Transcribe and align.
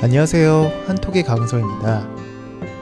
안녕하세요. 0.00 0.84
한톡의 0.86 1.24
강서입니다. 1.24 2.08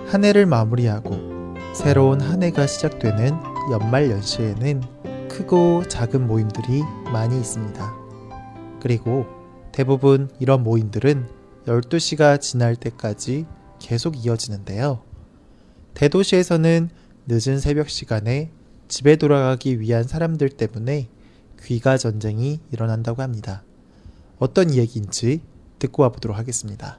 한 0.06 0.22
해를 0.22 0.44
마무리하고 0.44 1.54
새로운 1.74 2.20
한 2.20 2.42
해가 2.42 2.66
시작되는 2.66 3.32
연말 3.72 4.10
연시에는 4.10 4.82
크고 5.30 5.84
작은 5.88 6.26
모임들이 6.26 6.82
많이 7.10 7.38
있습니다. 7.38 7.94
그리고 8.82 9.24
대부분 9.72 10.28
이런 10.40 10.62
모임들은 10.62 11.26
12시가 11.66 12.38
지날 12.38 12.76
때까지 12.76 13.46
계속 13.78 14.22
이어지는데요. 14.22 15.02
대도시에서는 15.94 16.90
늦은 17.28 17.60
새벽 17.60 17.88
시간에 17.88 18.50
집에 18.88 19.16
돌아가기 19.16 19.80
위한 19.80 20.04
사람들 20.04 20.50
때문에 20.50 21.08
귀가 21.62 21.96
전쟁이 21.96 22.60
일어난다고 22.70 23.22
합니다. 23.22 23.64
어떤 24.38 24.68
이야기인지 24.68 25.40
듣고 25.78 26.02
와보도록 26.02 26.36
하겠습니다. 26.36 26.98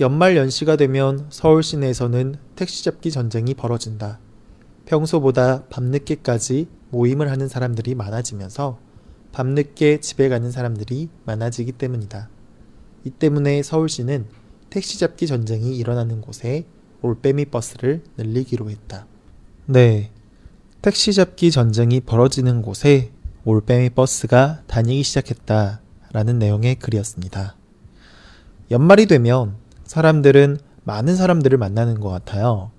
연말 0.00 0.36
연시가 0.36 0.74
되면 0.74 1.26
서울 1.30 1.62
시내에서는 1.62 2.34
택시 2.56 2.82
잡기 2.82 3.12
전쟁이 3.12 3.54
벌어진다. 3.54 4.18
평소보다 4.86 5.66
밤늦게까지 5.66 6.66
모임을 6.90 7.30
하는 7.30 7.46
사람들이 7.46 7.94
많아지면서 7.94 8.78
밤늦게 9.30 10.00
집에 10.00 10.28
가는 10.28 10.50
사람들이 10.50 11.08
많아지기 11.26 11.72
때문이다. 11.72 12.28
이 13.04 13.10
때문에 13.10 13.62
서울시는 13.62 14.26
택시 14.68 14.98
잡기 14.98 15.28
전쟁이 15.28 15.76
일어나는 15.76 16.20
곳에 16.20 16.66
올빼미 17.02 17.46
버스를 17.46 18.02
늘리기로 18.16 18.70
했다. 18.70 19.06
네. 19.66 20.10
택시 20.82 21.12
잡기 21.12 21.52
전쟁이 21.52 22.00
벌어지는 22.00 22.62
곳에 22.62 23.12
올빼미 23.44 23.90
버스가 23.90 24.62
다니기 24.66 25.04
시작했다. 25.04 25.80
라는 26.12 26.38
내용의 26.38 26.76
글이었습니다. 26.76 27.56
연말이 28.70 29.06
되면 29.06 29.56
사람들은 29.94 30.58
많은 30.82 31.14
사람들을 31.14 31.56
만나는 31.56 32.00
것 32.00 32.08
같아요. 32.08 32.72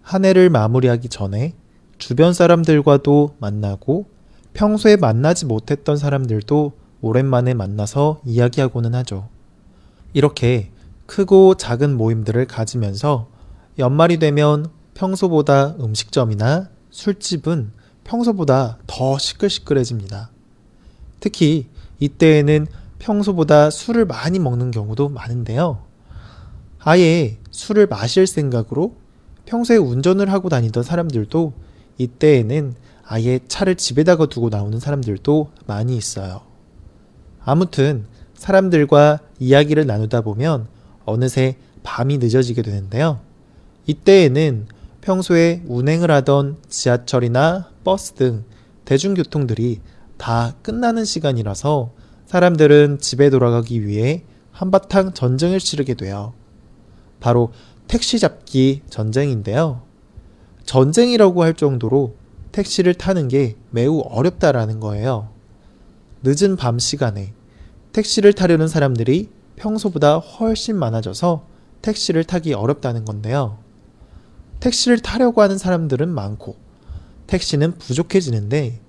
한 0.00 0.24
해를 0.24 0.48
마무리하기 0.48 1.10
전에 1.10 1.52
주변 1.98 2.32
사람들과도 2.32 3.34
만나고 3.38 4.06
평소에 4.54 4.96
만나지 4.96 5.44
못했던 5.44 5.98
사람들도 5.98 6.72
오랜만에 7.02 7.52
만나서 7.52 8.22
이야기하고는 8.24 8.94
하죠. 8.94 9.28
이렇게 10.14 10.70
크고 11.04 11.56
작은 11.56 11.98
모임들을 11.98 12.46
가지면서 12.46 13.28
연말이 13.78 14.18
되면 14.18 14.68
평소보다 14.94 15.76
음식점이나 15.78 16.70
술집은 16.88 17.72
평소보다 18.04 18.78
더 18.86 19.18
시끌시끌해집니다. 19.18 20.30
특히 21.20 21.66
이때에는 22.00 22.66
평소보다 22.98 23.68
술을 23.68 24.06
많이 24.06 24.38
먹는 24.38 24.70
경우도 24.70 25.10
많은데요. 25.10 25.87
아예 26.80 27.38
술을 27.50 27.86
마실 27.86 28.26
생각으로 28.26 28.94
평소에 29.46 29.76
운전을 29.76 30.32
하고 30.32 30.48
다니던 30.48 30.82
사람들도 30.82 31.52
이때에는 31.98 32.74
아예 33.04 33.40
차를 33.48 33.76
집에다가 33.76 34.26
두고 34.26 34.50
나오는 34.50 34.78
사람들도 34.78 35.50
많이 35.66 35.96
있어요. 35.96 36.42
아무튼 37.44 38.04
사람들과 38.34 39.20
이야기를 39.40 39.86
나누다 39.86 40.20
보면 40.20 40.68
어느새 41.04 41.56
밤이 41.82 42.18
늦어지게 42.18 42.62
되는데요. 42.62 43.20
이때에는 43.86 44.66
평소에 45.00 45.62
운행을 45.66 46.10
하던 46.10 46.58
지하철이나 46.68 47.70
버스 47.82 48.12
등 48.12 48.44
대중교통들이 48.84 49.80
다 50.18 50.54
끝나는 50.62 51.04
시간이라서 51.06 51.92
사람들은 52.26 52.98
집에 52.98 53.30
돌아가기 53.30 53.86
위해 53.86 54.24
한바탕 54.52 55.14
전쟁을 55.14 55.60
치르게 55.60 55.94
돼요. 55.94 56.34
바로 57.20 57.52
택시 57.86 58.18
잡기 58.18 58.82
전쟁인데요. 58.90 59.82
전쟁이라고 60.64 61.42
할 61.42 61.54
정도로 61.54 62.14
택시를 62.52 62.94
타는 62.94 63.28
게 63.28 63.56
매우 63.70 64.00
어렵다라는 64.00 64.80
거예요. 64.80 65.28
늦은 66.22 66.56
밤 66.56 66.78
시간에 66.78 67.32
택시를 67.92 68.32
타려는 68.32 68.68
사람들이 68.68 69.30
평소보다 69.56 70.18
훨씬 70.18 70.76
많아져서 70.76 71.46
택시를 71.82 72.24
타기 72.24 72.54
어렵다는 72.54 73.04
건데요. 73.04 73.58
택시를 74.60 74.98
타려고 74.98 75.42
하는 75.42 75.56
사람들은 75.56 76.08
많고 76.08 76.56
택시는 77.26 77.78
부족해지는데 77.78 78.80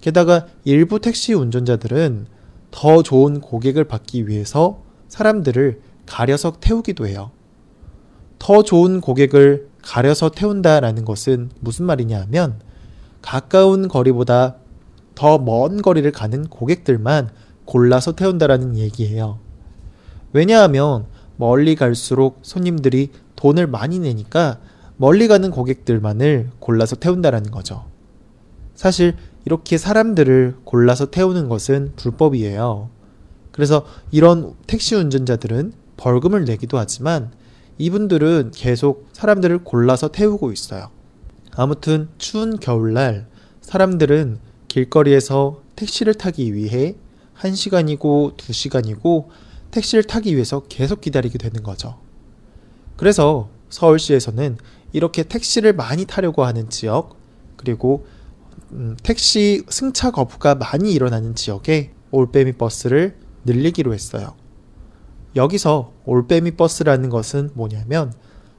게다가 0.00 0.46
일부 0.64 1.00
택시 1.00 1.32
운전자들은 1.32 2.26
더 2.70 3.02
좋은 3.02 3.40
고객을 3.40 3.84
받기 3.84 4.28
위해서 4.28 4.82
사람들을 5.08 5.80
가려서 6.06 6.58
태우기도 6.60 7.06
해요. 7.06 7.30
더 8.38 8.62
좋은 8.62 9.00
고객을 9.00 9.68
가려서 9.82 10.30
태운다라는 10.30 11.04
것은 11.04 11.50
무슨 11.60 11.86
말이냐 11.86 12.20
하면 12.22 12.60
가까운 13.22 13.88
거리보다 13.88 14.56
더 15.14 15.38
먼 15.38 15.80
거리를 15.82 16.10
가는 16.12 16.46
고객들만 16.46 17.30
골라서 17.64 18.12
태운다라는 18.12 18.76
얘기예요. 18.76 19.38
왜냐하면 20.32 21.06
멀리 21.36 21.74
갈수록 21.74 22.38
손님들이 22.42 23.10
돈을 23.36 23.66
많이 23.66 23.98
내니까 23.98 24.58
멀리 24.96 25.28
가는 25.28 25.50
고객들만을 25.50 26.50
골라서 26.58 26.96
태운다라는 26.96 27.50
거죠. 27.50 27.84
사실 28.74 29.16
이렇게 29.44 29.78
사람들을 29.78 30.56
골라서 30.64 31.10
태우는 31.10 31.48
것은 31.48 31.92
불법이에요. 31.96 32.90
그래서 33.52 33.86
이런 34.10 34.54
택시 34.66 34.94
운전자들은 34.94 35.72
벌금을 35.96 36.44
내기도 36.44 36.78
하지만 36.78 37.30
이분들은 37.78 38.52
계속 38.54 39.08
사람들을 39.12 39.64
골라서 39.64 40.08
태우고 40.08 40.52
있어요. 40.52 40.90
아무튼 41.54 42.08
추운 42.18 42.58
겨울날 42.58 43.26
사람들은 43.60 44.38
길거리에서 44.68 45.62
택시를 45.74 46.14
타기 46.14 46.54
위해 46.54 46.96
1시간이고 47.38 48.36
2시간이고 48.36 49.26
택시를 49.70 50.04
타기 50.04 50.34
위해서 50.34 50.62
계속 50.68 51.00
기다리게 51.00 51.38
되는 51.38 51.62
거죠. 51.62 51.98
그래서 52.96 53.48
서울시에서는 53.68 54.56
이렇게 54.92 55.22
택시를 55.22 55.74
많이 55.74 56.06
타려고 56.06 56.44
하는 56.44 56.70
지역, 56.70 57.16
그리고 57.56 58.06
음, 58.72 58.96
택시 59.02 59.62
승차 59.68 60.10
거부가 60.10 60.54
많이 60.54 60.92
일어나는 60.92 61.34
지역에 61.34 61.92
올빼미 62.10 62.52
버스를 62.52 63.16
늘리기로 63.44 63.92
했어요. 63.92 64.34
여기서 65.36 65.92
올빼미 66.06 66.52
버스라는 66.52 67.10
것은 67.10 67.50
뭐냐면 67.54 68.12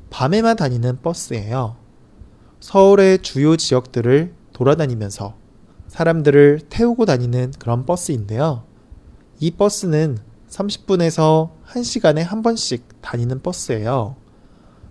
밤에만 0.09 0.55
다니는 0.55 1.01
버스예요. 1.01 1.75
서울의 2.59 3.21
주요 3.23 3.57
지역들을 3.57 4.33
돌아다니면서 4.53 5.35
사람들을 5.87 6.61
태우고 6.69 7.05
다니는 7.05 7.53
그런 7.59 7.85
버스인데요. 7.85 8.63
이 9.39 9.51
버스는 9.51 10.17
30분에서 10.49 11.51
1시간에 11.67 12.19
한 12.19 12.41
번씩 12.41 13.01
다니는 13.01 13.41
버스예요. 13.41 14.15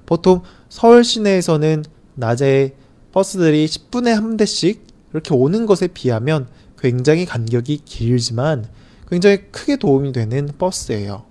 보통 0.05 0.43
서울 0.69 1.05
시내에서는 1.05 1.85
낮에 2.15 2.77
버스들이 3.13 3.67
10분에 3.67 4.11
한 4.11 4.37
대씩 4.37 4.87
이렇게 5.13 5.35
오는 5.35 5.67
것에 5.67 5.89
비하면 5.89 6.49
굉장히 6.79 7.25
간격이 7.25 7.83
길지만 7.85 8.67
굉장히 9.09 9.51
크게 9.51 9.77
도움이 9.77 10.13
되는 10.13 10.49
버스예요. 10.59 11.25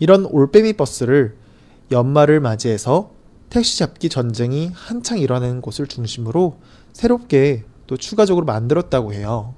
이런 0.00 0.24
올빼미 0.24 0.72
버스를 0.72 1.36
연말을 1.92 2.40
맞이해서 2.40 3.12
택시 3.50 3.78
잡기 3.78 4.08
전쟁이 4.08 4.70
한창 4.72 5.18
일어나는 5.18 5.60
곳을 5.60 5.86
중심으로 5.86 6.58
새롭게 6.92 7.64
또 7.86 7.96
추가적으로 7.96 8.46
만들었다고 8.46 9.12
해요. 9.12 9.54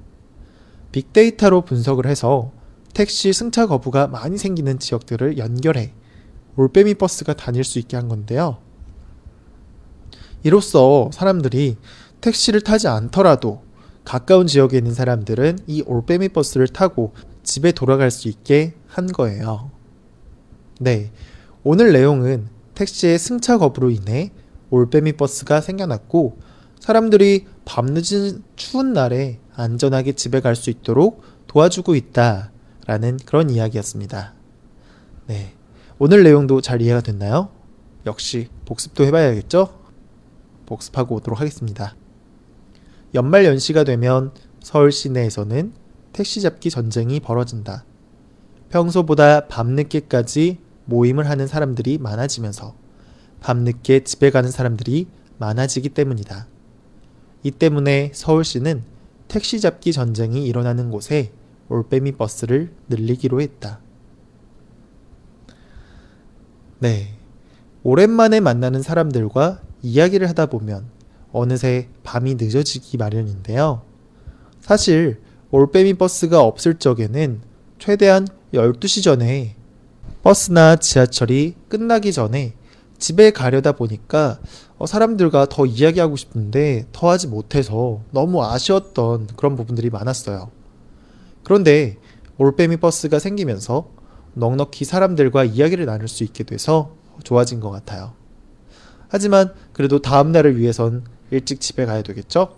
빅데이터로 0.91 1.63
분석을 1.63 2.07
해서 2.07 2.51
택시 2.93 3.33
승차 3.33 3.67
거부가 3.67 4.09
많이 4.09 4.37
생기는 4.37 4.79
지역들을 4.79 5.39
연결해 5.39 5.93
올빼미 6.57 6.95
버스가 6.95 7.35
다닐 7.35 7.65
수 7.65 7.79
있게 7.79 7.97
한 7.97 8.09
건데요. 8.09 8.59
이로써 10.43 11.09
사람들이 11.13 11.77
택시를 12.21 12.63
타지 12.63 12.89
않더라도 12.89 13.63
가까운 14.05 14.49
지역에 14.49 14.79
있는 14.79 14.93
사람들은 14.93 15.61
이 15.69 15.85
올빼미 15.87 16.31
버스를 16.31 16.67
타고 16.67 17.15
집에 17.45 17.71
돌아갈 17.71 18.11
수 18.11 18.29
있게 18.29 18.75
한 18.89 19.07
거예요. 19.07 19.71
네. 20.83 21.13
오늘 21.63 21.93
내용은 21.93 22.49
택시의 22.75 23.17
승차 23.17 23.57
거부로 23.57 23.89
인해 23.89 24.33
올빼미 24.71 25.13
버스가 25.13 25.61
생겨났고 25.61 26.39
사람들이 26.81 27.47
밤늦은 27.65 28.43
추운 28.57 28.93
날에 28.93 29.39
안전하게 29.55 30.13
집에 30.13 30.41
갈 30.41 30.57
수 30.57 30.71
있도록 30.71 31.23
도와주고 31.47 31.95
있다 31.95 32.51
라는 32.87 33.17
그런 33.25 33.49
이야기였습니다. 33.49 34.35
네. 35.29 35.55
오늘 36.01 36.25
내용도 36.25 36.61
잘 36.61 36.83
이해가 36.83 37.01
됐나요? 37.01 37.51
역시 38.05 38.49
복습도 38.65 39.05
해봐야겠죠? 39.05 39.73
복습하고 40.67 41.15
오도록 41.17 41.41
하겠습니다. 41.41 41.95
연말 43.15 43.45
연시가 43.45 43.85
되면 43.85 44.33
서울 44.61 44.91
시내에서는 44.91 45.75
택시 46.13 46.41
잡기 46.41 46.71
전쟁이 46.71 47.21
벌어진다. 47.21 47.85
평소보다 48.71 49.47
밤늦게까지 49.47 50.72
모임을 50.85 51.29
하는 51.29 51.47
사람들이 51.47 51.99
많아지면서 51.99 52.75
밤늦게 53.41 54.05
집에 54.05 54.31
가는 54.31 54.51
사람들이 54.51 55.07
많아지기 55.39 55.91
때문이다. 55.91 56.47
이 57.43 57.51
때문에 57.51 58.13
서울시는 58.15 58.83
택시 59.29 59.61
잡기 59.61 59.93
전쟁이 59.93 60.47
일어나는 60.47 60.91
곳에 60.91 61.33
올빼미 61.69 62.13
버스를 62.13 62.73
늘리기로 62.89 63.41
했다. 63.41 63.81
네. 66.79 67.15
오랜만에 67.83 68.41
만나는 68.41 68.83
사람들과 68.83 69.63
이야기를 69.83 70.29
하다 70.29 70.47
보면 70.47 70.87
어느새 71.33 71.89
밤이 72.05 72.37
늦어지기 72.37 72.97
마련인데요. 72.99 73.83
사실 74.61 75.21
올빼미 75.51 75.95
버스가 75.95 76.43
없을 76.43 76.75
적에는 76.75 77.41
최대한 77.79 78.29
12시 78.55 79.03
전에 79.03 79.57
버스나 80.23 80.77
지하철이 80.77 81.55
끝나기 81.69 82.13
전에 82.13 82.55
집에 82.99 83.33
가려다 83.33 83.73
보니까 83.73 84.39
어, 84.79 84.87
사람들과 84.87 85.47
더 85.47 85.67
이야기하고 85.67 86.17
싶은데 86.17 86.87
더 86.93 87.11
하지 87.11 87.27
못해서 87.27 88.01
너무 88.13 88.45
아쉬웠던 88.45 89.29
그런 89.37 89.57
부분들이 89.57 89.91
많았어요. 89.91 90.51
그런데 91.43 91.99
올빼미 92.39 92.77
버스가 92.77 93.19
생기면서 93.19 93.91
넉넉히 94.35 94.85
사람들과 94.85 95.45
이야기를 95.45 95.87
나눌 95.87 96.07
수 96.07 96.23
있게 96.23 96.45
돼서 96.45 96.95
좋아진 97.25 97.59
것 97.59 97.71
같아요. 97.71 98.15
하지만 99.09 99.53
그래도 99.73 100.01
다음날을 100.01 100.59
위해선 100.59 101.05
일찍 101.31 101.61
집에 101.61 101.85
가야 101.85 102.03
되겠죠? 102.03 102.57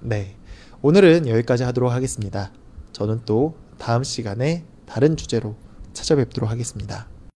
네. 0.00 0.36
오늘은 0.80 1.28
여기까지 1.28 1.62
하도록 1.62 1.92
하겠습니다. 1.92 2.50
저는 2.92 3.20
또 3.26 3.54
다음 3.78 4.02
시간에 4.02 4.64
다른 4.86 5.16
주제로 5.16 5.54
찾아뵙도록 5.92 6.50
하겠습니다. 6.50 7.11